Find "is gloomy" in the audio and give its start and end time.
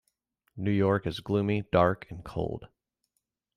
1.05-1.61